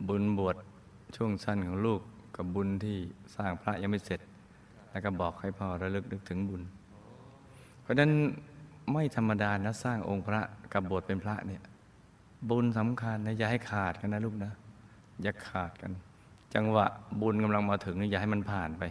[0.08, 0.56] บุญบวช
[1.16, 2.00] ช่วงสั้นของลูก
[2.36, 2.96] กับบุญที่
[3.36, 4.20] สร้างพระยังไม่เสร็จ
[4.90, 6.62] แล้วก็บอกให้พ่อระลึกนึกถึงบุญ
[7.82, 8.12] เพราะฉะนั้น
[8.92, 10.40] ไม่ธรรมดานะสร้างองค์พระ
[10.72, 11.62] กับบวชเป็นพระเนี่ย
[12.50, 14.52] บุญสำคัญนะอย่าให้ขาดกันนะลูกนะ
[15.22, 15.92] อย่าขาดกัน
[16.54, 16.86] จังหวะ
[17.20, 18.82] บุญกำลังมาถึงอย่าให้มันผ่านไป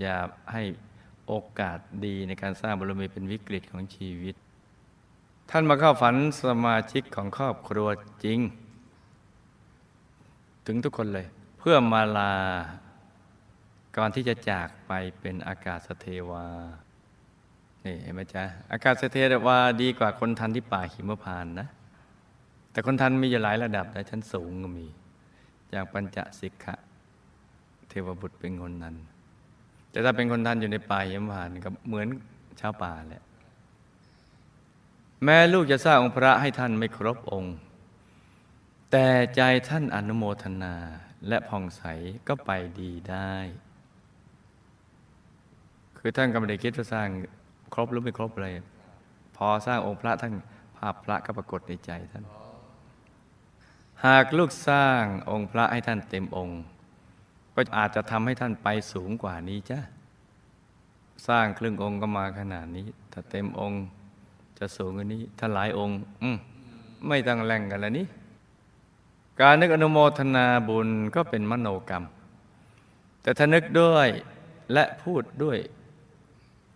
[0.00, 0.16] อย่า
[0.52, 0.62] ให้
[1.26, 4.34] โอกาสดีในการสร้างบารมีเป็นวิกฤตของชีวิต
[5.50, 7.88] ท่านมาเข้าฝันสมาชิกของครอบครัว
[8.24, 8.38] จริง
[10.70, 11.26] ถึงทุกคนเลย
[11.58, 12.32] เพื่อมาลา
[13.96, 16.46] ก่อนที่จะจากไปเป็นอากาศเทวา
[17.84, 21.68] นี่เห็นไหมจ๊ะอากาศเทวาดีกว่าคนทันที่ป่าหิมพานนะ
[22.72, 24.86] แต่คนทันมีอยู่หลายระดับนะชั้นสูงก็มี
[25.70, 26.76] อย่างปัญจสิกขะ
[27.88, 28.96] เทวบุตรเป็นคนนั้น
[29.90, 32.06] แต่ถ้าเป็นคนทันอยู่ในป่าหิมพานก็เหมือน
[32.60, 33.22] ชาวป่าแหละ
[35.24, 37.54] แม้ลูกจะสร้างองค์พระให้ท่านไม่ครบองค์
[38.90, 40.74] แต่ใจท่านอนุโมทนา
[41.28, 41.82] และผ่องใส
[42.28, 43.34] ก็ไปดีได้
[45.98, 47.08] คือท่านก็ไม่ได้คิดว่าสร้าง
[47.74, 48.54] ครบหรือไม่ครบเลย
[49.36, 50.32] พอสร้างองค์พระท่าน
[50.76, 52.24] ภาพพระก็ปรากฏในใจท่าน
[54.04, 56.60] หากลูกสร้างองค์พระให้ท่านเต็มองค์
[57.54, 59.78] ก็อาจจะทำให้ท่านไปสูงกว่านี้จ้ะ
[61.28, 63.80] สร้างครึ่งองค์ก็มาขนาดนี้ ถ้าเต็มองค์
[64.58, 66.36] จะสูงกว่านี้ ถ้าหลายองค์ อืม
[67.08, 68.06] ไม่ต้องแล่งกันแล้วนี้
[69.40, 72.04] การนึกอนุโมทนาบุญก็เป็นมโนกรรม
[73.22, 74.08] แต่ถ้านึกด้วย
[74.72, 75.58] และพูดด้วย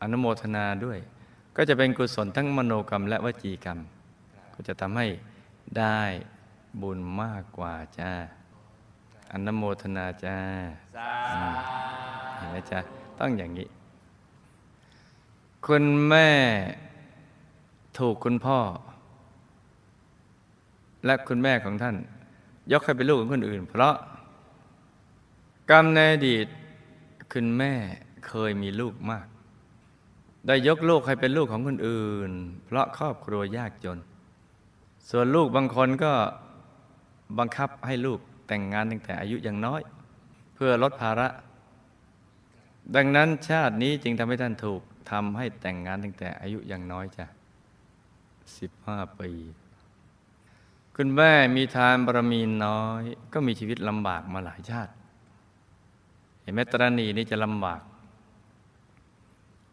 [0.03, 0.99] อนุโมทนาด้วย
[1.57, 3.79] ก็จะเป็นกุศลทั้งมโนกรรม และวจีกรรม
[4.55, 5.07] ก็จะทำให้
[5.79, 6.01] ได้
[6.83, 8.13] บุญมากกว่าจ้า
[9.33, 10.39] อนุโมทนาจ้า
[11.33, 11.57] อืม
[12.37, 12.79] เห็นไหมจ้า
[13.19, 13.69] ต้องอย่างนี้
[15.67, 16.29] คุณแม่
[17.99, 18.59] ถูกคุณพ่อ
[21.05, 21.97] และคุณแม่ของท่าน
[22.71, 23.95] ยกให้เป็นลูกของคนอื่น เพราะ
[25.71, 26.47] กรรมในอดีต
[27.33, 27.73] คุณแม่
[28.27, 29.27] เคยมีลูกมาก
[30.47, 32.31] ได้ยกลูกให้เป็นลูกของคนอื่น
[32.65, 33.99] เพราะครอบครัวยากจน
[35.11, 36.13] ส่วนลูกบางคนก็
[37.39, 39.81] บังคับให้ลูกแต่งงานตั้งแต่อายุยังน้อย
[40.55, 41.29] เพื่อลดภาระ
[42.95, 47.27] ดังนั้นชาตินี้จึงทำให้ท่านถูกทำให้แต่งงานตั้งแต่อายุยังน้อยจ้ะ
[48.59, 49.31] สิบห้าปี
[50.97, 53.03] คุณแม่มีทานบารมีน้อย
[53.33, 54.93] ก็มีชีวิตลำบากมาหลายชาติ
[56.43, 57.81] เห็นไหมตรณีนี่จะลำบาก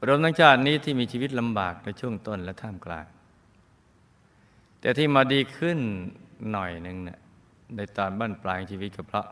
[0.08, 3.05] รวมทั้งชาตินี้ที่มีชีวิตลำบากในช่วงต้นและท่ามกลาง
[4.79, 5.79] แต่ที่มาดีขึ้น
[6.51, 7.19] หน่อยหนึ่งเนี่ย
[7.75, 9.27] ในตอนบ้านปลายชีวิตก็เพราะ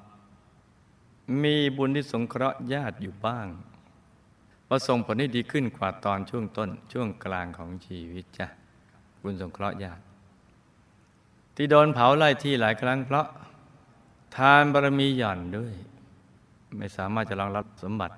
[1.43, 3.47] มีบุญที่สงเคราะห์ญาติอยู่บ้าง
[4.67, 8.47] ว่าส่งผลให้ดีขึ้นกว่าตอนช่วงต้นช่วงกลางของชีวิตจ้ะ
[9.21, 10.06] บุญสงเคราะห์ญาติ
[11.59, 13.27] ที่โดนเผาไล่ที่หลายครั้งเพราะ
[14.35, 15.73] ทานบารมีหย่อนด้วย
[16.77, 18.15] ไม่สามารถจะรองรับสมบัติ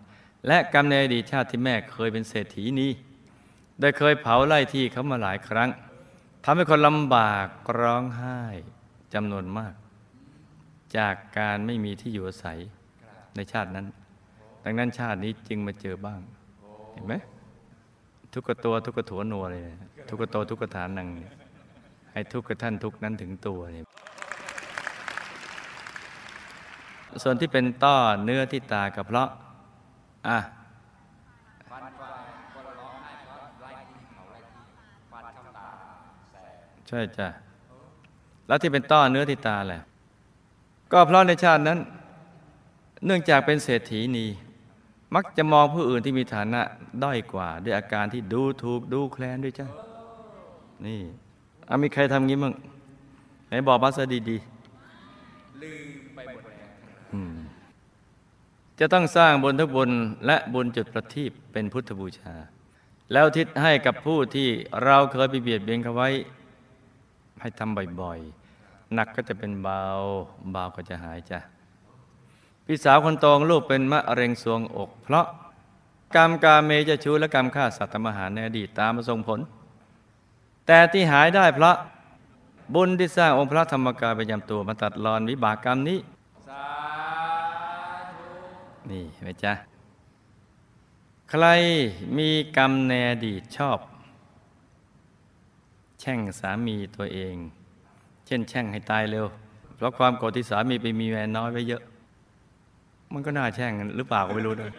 [0.47, 2.91] และกรรมในอดีตชาติที่แม่เคยเป็นเศรษฐีนี้
[3.82, 5.69] ได้เคยเผาไล่ที่เขามาหลายครั้ง
[6.43, 7.47] ทำให้คนลำบาก
[7.80, 8.39] ร้องไห้
[9.13, 9.73] จำนวนมาก
[10.97, 12.60] จากการไม่มีที่อยู่อาศัย
[13.36, 13.86] ในชาตินั้น
[14.63, 16.19] ดังนั้นชาตินี้จึงมาเจอบ้าง
[16.93, 17.13] เห็นไหม
[18.34, 19.63] ทุกตัวทุกขถัวนัวเลย
[20.10, 21.08] ทุกขโตทุกฐานนัง
[22.13, 23.86] ให้ทุกขท่านทุกนั้นถึงตัวเนี่ย
[27.24, 29.30] ส่วนที่เป็นต้อเนื้อที่ตากระเพาะ
[30.28, 30.39] อะ
[36.88, 37.28] ใช่จ้ะ
[38.48, 39.82] แล้วที่เป็นต้อเนื้อที่ตาแหละ
[40.91, 41.80] ก็เพราะในชาตินั้น
[43.06, 44.26] เนื่องจากเป็นเศรษฐีนี
[45.15, 46.62] มักจะมองผู้อื่นที่มีฐานะ
[47.04, 49.67] ด้อยกว่า ด้วยอาการที่ดูถูกดูแคลนด้วยจ้ะ
[50.86, 51.02] นี่
[51.69, 52.53] อามีใครทำงี้มั่ง
[53.47, 56.69] ไหนบอกมาซะดีๆลืมไปหมดแล้ว
[57.13, 57.38] อืม
[58.79, 59.91] จะต้องสร้างบุญทุกบุญ
[60.25, 62.34] และบุญจุดประทีปเป็นพุทธบูชา
[63.13, 64.47] แล้วทิศให้กับผู้ที่
[64.84, 66.10] เราเคยไปเบียดเบียนเขาไว้
[67.41, 69.82] ให้ทำบ่อยๆหนักก็จะเป็นเบา
[70.51, 71.39] เบาก็จะหายจ้ะ
[72.65, 75.25] พี่สาวคนโตของลูกเป็นมะเร็งสวงอก เพราะ
[76.15, 79.39] กรรมกาเมจะชูและกรรมฆ่าสัตว์ทำอาหารในอดีตตามมาส่งผล
[80.71, 81.75] แต่ที่หายได้เพราะ
[82.75, 85.99] บุญที่สร้างองค์พระธรรมกายประจำตัวมาตัดรอนวิบากกรรมนี้
[88.89, 89.53] นี่ไหมจ๊ะ
[91.29, 91.45] ใคร
[92.17, 93.79] มีกรรมในอดีตชอบ
[95.99, 97.36] แช่งสามีตัวเอง
[98.25, 99.25] เช่นแช่งให้ตายเร็ว
[99.75, 101.82] เพราะความโกรธที่สามีไปมีแฟนน้อยไว้เยอะ
[103.13, 104.71] มันก็น่าแช่งหรือเปล่าก็ไม่รู้ด้วย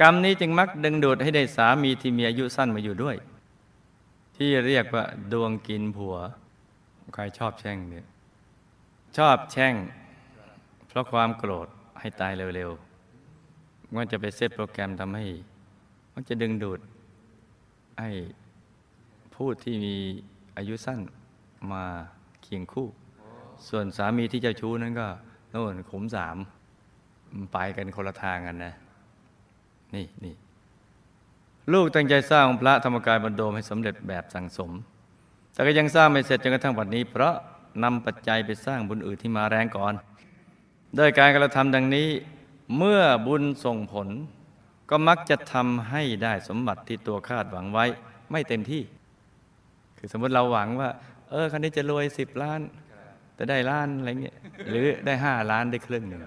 [0.00, 3.18] กรรมนี้จึงมักดึงดูดให้ได้สามีที่มีอายุสั้นมาอยู่ด้วย
[4.42, 6.16] ที่เรียกว่าดวงกินผัว
[7.14, 8.06] ใครชอบแช่งเนี่ย
[9.18, 9.74] ชอบแช่ง
[10.88, 11.68] เพราะความโกรธ
[12.00, 15.26] ให้ตายเร็วๆมันจะไปเซตโปรแกรมทำให้
[16.14, 16.80] มันจะดึงดูด
[18.00, 18.10] ให้
[19.34, 19.96] ผู้ที่มี
[20.56, 21.00] อายุสั้น
[21.72, 21.84] มา
[22.42, 22.88] เคียงคู่
[23.68, 25.08] ส่วนสามีที่เจ้าชู้นั้นก็
[25.50, 26.36] โน่นขุมสาม
[27.52, 28.72] ไปกันคนละทางกันนะ
[29.94, 30.34] นี่นี่
[31.72, 34.70] ลูกตั้งใจสร้างพระธรรมกายบรรโดมให้สำเร็จแบบสังสม
[35.52, 37.34] แต่ก็ยังสร้างไม่เสร็จจนกระทั่งวันนี้ เพราะ
[37.84, 39.94] นำปัจจัยไปสร้างบุญอื่นที่มาแรงก่อน
[40.96, 42.08] โดยการกระทำดังนี้
[42.76, 44.08] เมื่อบุญส่งผล
[44.90, 47.84] ก็มักจะทำให้ได้สมบัติที่ตัวคาดหวังไว้
[48.30, 48.82] ไม่เต็มที่
[49.98, 50.90] คือสมมติเราหวังว่า
[51.30, 52.60] เออคันนี้จะรวยสิบล้าน
[53.34, 54.36] แต่ได้ล้านอะไรเงี้ย
[54.68, 56.22] หรือได้ห้าล้านได้ครึ่งหนึ่ง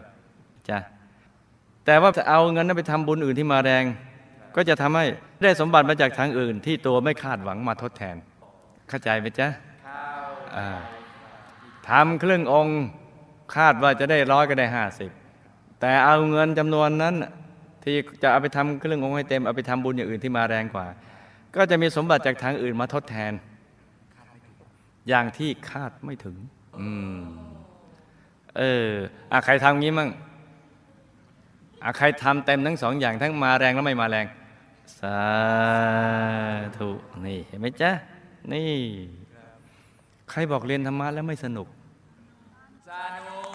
[0.69, 0.77] จ้ะ
[1.86, 3.84] แต่ว่าจะเอาเงินนั้นไปทำบุญอื่นที่มาแรง
[4.55, 5.05] ก็จะทำให้
[5.43, 8.15] ได้สมบัติมาจากทางอื่น ที่ตัวไม่คาดหวังมาทดแทน
[8.89, 9.47] เข้าใจไหมจ๊ะ
[11.89, 12.79] ทำครึ่งองค์
[13.55, 15.11] คาดว่าจะได้ร้อยก็ได้ห้าสิบ
[15.79, 17.15] แต่เอาเงินจำนวนนั้น
[17.83, 20.87] ที่จะเอาไปทำครึ่งองค์ให้เต็มเอาไปทำบุญอย่างอื่นที่มาแรงกว่า
[21.55, 23.33] ก็จะมีสมบัติจากทางอื่นมาทดแทน
[25.09, 26.35] อย่างที่คาดไม่ถึง
[26.79, 27.21] อืม
[28.57, 28.89] เออ
[29.31, 30.09] อะใครทำงี้มั่ง
[31.83, 34.25] อะใครทำเต็มทั้งสองอย่างทั้งมาแรงและไม่มาแรง
[34.99, 35.19] สา
[36.77, 36.89] ธุ
[37.25, 37.91] นี่เห็นไหมจ๊ะ
[38.51, 38.71] นี่
[40.29, 41.67] ใครบอกเรียนธรรมะแล้วไม่สนุก
[42.89, 42.91] ส
[43.27, 43.53] นุก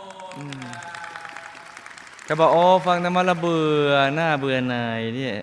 [2.26, 5.34] ก็บอกโอ้ฟังธรรมะและเบื่อหน้าเบื่อหน่ายเนี่ย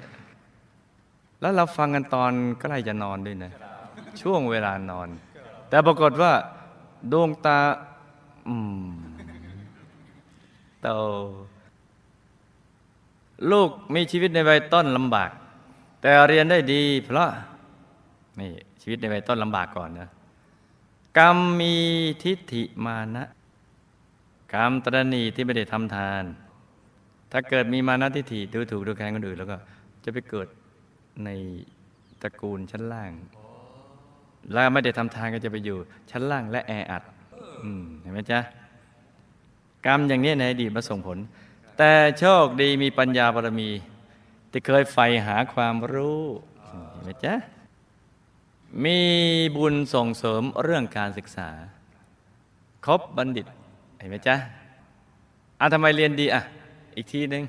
[1.41, 3.51] แล้วเราฟังกันตอนใกล้จะนอนด้วยนะ
[4.21, 5.07] ช่วงเวลานอน
[5.69, 6.31] แต่ปรากฏว่า
[7.11, 7.57] ดวงตา
[8.47, 8.87] อืม
[10.81, 10.87] โต
[13.51, 15.31] ลูกมีชีวิตในวัยต้นลำบาก
[16.05, 17.29] แต่เรียนได้ดีเพราะ
[18.39, 20.09] นี่ชีวิตในวัยต้นลำบากก่อนนะ
[21.17, 21.75] กรรมมี
[22.23, 23.25] ทิฏฐิมานะ
[24.53, 26.23] กรรมตรณีที่ไม่ได้ทำทาน
[27.31, 29.57] ถ้าเกิดมีมานะทิฏฐิดูถูกดูแคลนคนอื่น แล้วก็
[30.03, 30.47] จะไปเกิด
[31.25, 31.29] ใน
[32.21, 33.11] ตระกูลชั้นล่าง
[34.51, 35.77] แล้วไม่ได้ทำทานก็จะไปอยู่
[36.11, 37.03] ชั้นล่างและแออัด
[38.01, 38.39] เห็นไหมจ๊ะ
[39.85, 41.17] กรรมอย่างนี้ในอดีตมาส่งผล
[41.77, 43.69] แต่โชคดีมีปัญญาบารมี
[44.57, 46.21] ที่เคยใฝ่หาความรู้
[46.91, 47.33] เห็นไหมจ๊ะ
[48.83, 48.99] มี
[49.55, 51.49] บุญส่งเสริมเรื่องการศึกษา
[52.85, 53.45] ครบบัณฑิต
[53.99, 54.35] เห็นไหมจ๊ะ
[55.59, 56.41] อะทำไมเรียนดีอะ
[56.95, 57.43] อีกทีหนึ่ง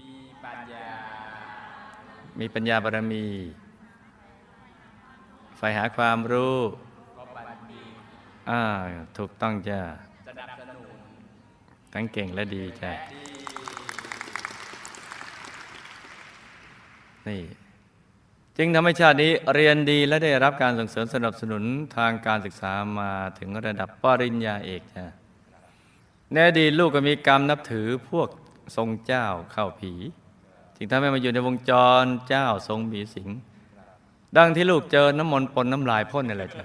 [0.00, 0.12] มี
[0.44, 0.86] ปัญญา
[2.38, 3.24] มีปัญญาบารมี
[5.56, 6.56] ใฝ่หาความรู้
[7.16, 8.62] ก็ปัญญาอ่า
[9.18, 9.80] ถูกต้องจ้ะ
[10.26, 10.98] สนับสนุน
[11.92, 12.92] ทั้งเก่งและดีจ้ะ
[17.28, 17.42] นี่
[18.56, 21.62] จึงทำให้ชาตินี้เรียนดีและได้รับการส่งเสริมสนับสนุน
[21.96, 25.04] ทางการศึกษามาถึงระดับปริญญาเอกจ้ะ
[26.32, 28.28] ในอดีลูกก็มีกรรมนับถือพวก
[28.76, 29.92] ทรงเจ้าเข้าผี
[30.76, 33.28] จึงทำให้มาอยู่ในวงจรเจ้าทรงมีสิง
[34.36, 36.64] ดังที่ลูกเจอน้ำมนต์ปนน้ำลายพ่นนี่แหละจ้ะ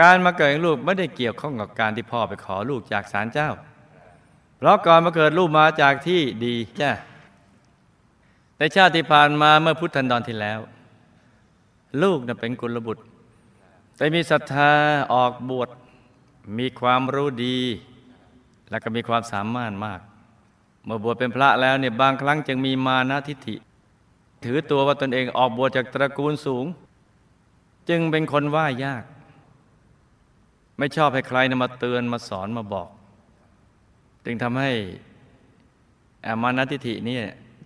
[0.00, 3.50] การมาเกิดของลูกไม่ได้เกี่ยวข้องกับการที่พ่อไปขอลูกจากศาลเจ้า
[4.58, 6.90] เพราะก่อนมาเกิดลูกมาจากที่ดีจ้ะ
[8.58, 10.60] ในชาติที่ผ่านมาเมื่อพุทธันดรที่แล้ว
[12.02, 13.04] ลูกน่ะเป็นกุลบุตร
[13.96, 14.72] แต่มีศรัทธา
[15.14, 15.68] ออกบวช
[16.58, 17.58] มีความรู้ดี
[18.70, 20.00] และก็มีความสามารถมาก
[20.84, 23.56] เมื่อบวชเป็นพระแล้วเนี่ยบางครั้งจึงมีมานะทิฐิ
[24.44, 26.66] ถือตัวว่าตนเองออกบวชจากตระกูลสูง
[27.88, 29.04] จึงเป็นคนว่ายาก
[30.78, 32.88] ไม่ชอบให้ใครนะมาเตือนมาสอนมาบอก
[34.24, 34.72] จึงทำให้
[36.26, 37.18] อามานะทิฐินี่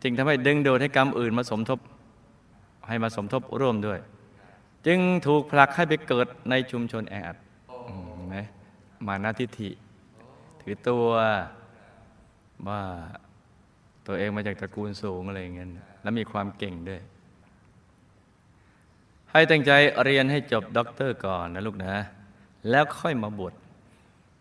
[0.02, 1.78] จึงทำให้ดึงดูดให้กรรมอื่นมาสมทบ
[2.88, 3.98] ให้มาสมทบร่วมด้วย
[4.86, 7.40] จึงถูกผลักให้ไปเกิดในชุมชนแออัดน
[8.28, 8.34] ไห
[9.06, 9.70] มานะทิฏฐิ
[10.60, 11.06] ถือตัว
[12.68, 12.80] ว่า
[14.06, 15.68] ตัวเองมาจากตระกูลสูงอะไรอย่างเงี้ย
[16.02, 17.00] แล้วมีความเก่งด้วย
[19.30, 19.72] ให้ตั้งใจ
[20.04, 21.94] เรียนให้จบด็อกเตอร์ก่อนนะลูกนะ
[22.70, 23.52] แล้วค่อยมาบวช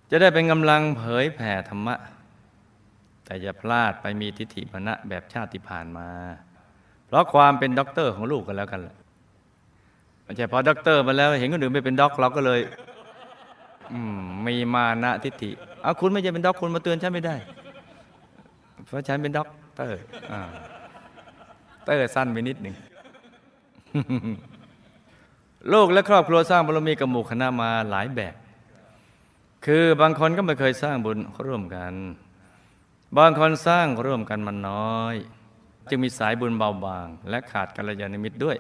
[0.10, 1.96] จะได้เป็นกำลังเผยแผ่ธรรมะ
[3.28, 6.08] แต่อย่าพลาดไปมีทิฏฐิมานะแบบชาติที่ผ่านมา
[7.06, 8.96] เพราะความเป็นด็อกเตอร์ของลูกกันแล้วกันแหละ
[10.24, 12.60] ไม่ใช่พอด็อกเตอร์มาแล้วเห็นคนอื่นไม่เป็นด็อกเราก็เลย
[14.46, 15.52] มีมานะทิฏฐิ
[15.84, 17.36] เอาคุณไม่ใช่เป็นด็อกคุณมาเตือนฉันไม่ได้
[18.86, 20.00] เพราะฉันเป็นด็อกเตอร์
[21.86, 22.76] เตอร์สั้นไปนิดหนึ่ง
[25.74, 28.36] ลูกและครอบครัวสร้างบารมีกับหมู่คณะมาหลายแบบ
[29.66, 31.94] คือบางคนก็ไม่เคยสร้างบุญร่วมกัน
[33.18, 35.16] บางคนสร้างร่วมกันมันน้อย
[35.90, 38.58] จึงมีสายบุญเบาบาง และขาดกัลยาณมิตรด้วย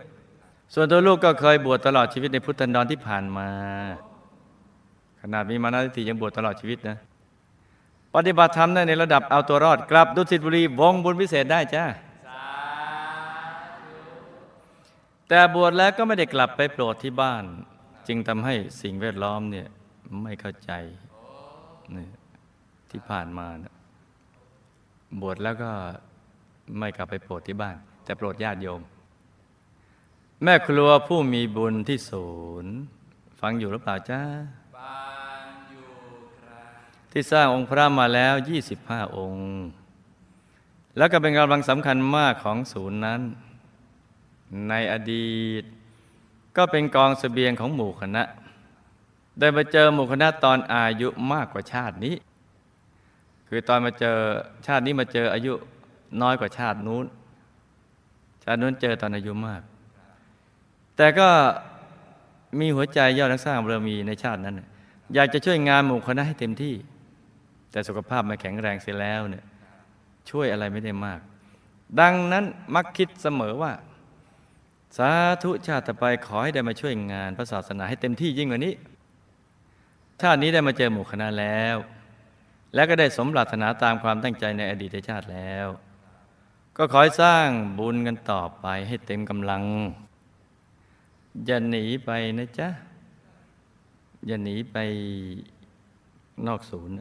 [0.74, 3.50] ส่วนตัวลูกก็เคยบวชตลอดชีวิตในพุทธันดรที่ผ่านมา
[5.22, 6.98] ขนาดมีมานาทิฏฐิยังบวชตลอดชีวิตนะ
[8.16, 11.86] ปฏิบัติธรรมได้ในระดับเอาตัวรอดกลับดุสิตบุรีวงบุญพิเศษได้จ้า
[15.30, 17.44] แต่บวชแล้วก็ไม่ได้กลับไปโปรดที่บ้าน
[18.08, 19.68] จึงทำให้สิ่งแวดล้อมเนี่ย
[20.24, 20.72] ไม่เข้าใจ
[22.92, 23.77] ที่ผ่านมานะ
[25.22, 25.72] บวชแล้วก็
[26.78, 28.82] ไม่กลับไปโปรดที่บ้าน แต่โปรดญาติโยม
[30.44, 32.28] แม่ครัวผู้มีบุญที่ศู
[32.64, 32.74] นย์
[33.40, 34.22] ฟังอยู่หรือเปล่าจ้า
[37.12, 38.34] ที่สร้างองค์พระมาแล้ว
[38.76, 39.48] 25 องค์
[40.98, 43.22] แล้วก็เป็นกำลังสำคัญมากของศูนย์นั้น
[44.70, 45.64] ในอดีต
[46.58, 48.24] ก็เป็นกองเสบียงของหมู่คณะ
[49.40, 52.16] ได้มาเจอหมู่คณะตอนอายุมากกว่าชาตินี้
[53.48, 54.18] คือตอนมาเจอ
[54.66, 55.54] ชาตินี้มาเจออายุ
[56.22, 57.06] น้อยกว่าชาตินู้น
[58.44, 59.62] ชาตินู้นเจอตอนอายุมาก
[60.98, 61.30] แต่ก็
[62.60, 64.56] มีหัวใจยอดนักสร้างบารมีในชาตินั้น
[65.14, 66.76] อยากจะช่วยงานหมู่คณะให้เต็มที่
[67.72, 69.46] แต่สุขภาพไม่แข็งแรงเสียแล้วเนี่ย
[70.30, 71.20] ช่วยอะไรไม่ได้มาก
[72.00, 73.72] ดังนั้นมักคิดเสมอว่า
[74.98, 75.10] สา
[75.44, 78.74] ธุชาติต่อไปขอให้ได้มาช่วยงานพระศาสนาให้เต็มที่ยิ่งกว่านี้
[80.22, 81.78] ชาตินี้ได้มาเจอหมู่คณะแล้ว
[82.78, 85.68] และก็ได้สมปรารถนาตามความตั้งใจในอดีตชาติแล้ว
[86.78, 87.48] ก็ขอให้สร้าง
[87.80, 89.64] บุญกันต่อไปให้เต็มกำลัง
[91.46, 92.70] อย่าหนีไปนะจ๊ะ
[94.26, 94.78] อย่าหนีไป
[96.48, 96.96] นอกศูนย์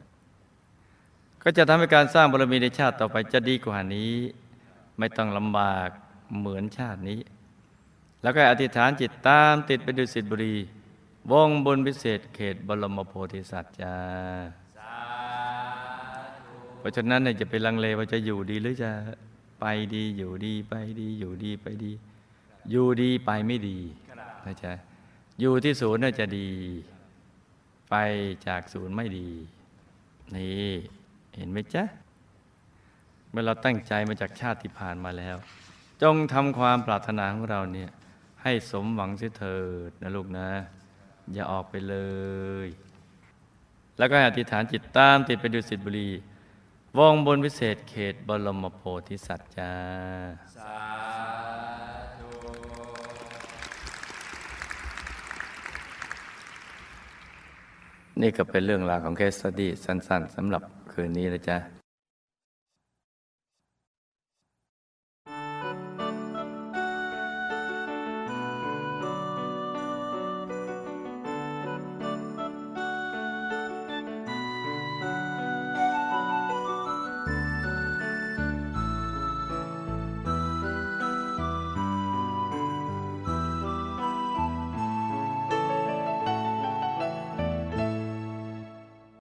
[1.43, 4.13] ก็จะทำให้การสร้างบารมีในชาติต่อไปจะดีกว่านี้
[4.97, 5.89] ไม่ต้องลำบาก
[6.37, 7.19] เหมือนชาตินี้
[8.21, 10.55] แล้วก็อธิษฐานจิตตามติดไปดูสิทธิบุรี
[11.31, 13.95] วงบนพิเศษเขตบรมโพธิสัตว์จ้า
[16.87, 18.91] ราะฉะนั้นเนี่ยจะไปลังเลว่าจะอยู่ดีหรือจะ
[19.59, 21.91] ไปดีอยู่ดีไปดีอยู่ดีไปดี
[22.71, 23.79] อยู่ดีไปไม่ดี
[24.45, 24.73] นะจ๊ะ
[25.39, 26.49] อยู่ที่ศูนย์น่าจะดี
[27.89, 27.95] ไป
[28.47, 29.29] จากศูนย์ไม่ดี
[30.35, 30.71] นี่
[31.35, 31.83] เห็นไหมจ๊ะ
[33.29, 35.35] เมื่อเราตั้งใจมาจากชาติที่ผ่านมาแล้ว
[36.01, 37.89] จงทำความปรารถนาของเราเนี่ย
[38.43, 40.49] ให้สมหวังเสียเถิดนะลูกนะ
[41.33, 41.95] อย่าออกไปเล
[42.65, 42.67] ย
[43.97, 46.09] แล้วก็ห้อธิษฐานจิตตามติดไปดูสิทธิบุรี
[46.97, 49.71] วงบนวิเศษเขตบรมโพธิสัตว์จ้า
[58.21, 61.76] นี่ก็เป็นเรื่องราวของเคสสตี้สั้น ๆสำหรับคืนนี้นะจ๊ะ